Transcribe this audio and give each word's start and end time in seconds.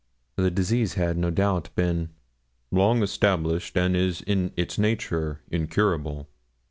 The 0.35 0.49
disease 0.49 0.95
had, 0.95 1.15
no 1.15 1.29
doubt, 1.29 1.69
been 1.75 2.09
'long 2.71 3.03
established, 3.03 3.77
and 3.77 3.95
is 3.95 4.21
in 4.23 4.51
its 4.57 4.79
nature 4.79 5.41
incurable.' 5.51 6.27